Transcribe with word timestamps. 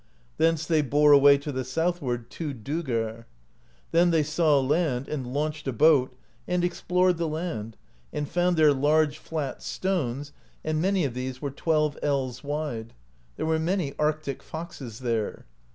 Thence 0.37 0.65
they 0.65 0.81
bore 0.81 1.11
away 1.11 1.37
to 1.37 1.51
the 1.51 1.63
southward 1.63 2.31
two 2.31 2.55
"doegr" 2.55 3.17
(46). 3.27 3.27
Then 3.91 4.09
they 4.09 4.23
saw 4.23 4.59
land, 4.59 5.07
and 5.07 5.31
launched 5.31 5.67
a 5.67 5.71
boat, 5.71 6.17
and 6.47 6.63
explored 6.63 7.17
the 7.17 7.27
land, 7.27 7.77
and 8.11 8.27
found 8.27 8.57
there 8.57 8.73
large 8.73 9.19
flat 9.19 9.61
stones 9.61 10.29
[hellur], 10.31 10.71
and 10.71 10.81
many 10.81 11.05
of 11.05 11.13
these 11.13 11.39
were 11.39 11.51
twelve 11.51 11.99
ells 12.01 12.43
wide; 12.43 12.95
there 13.35 13.45
were 13.45 13.59
many 13.59 13.93
Arctic 13.99 14.41
foxes 14.41 15.01
there. 15.01 15.45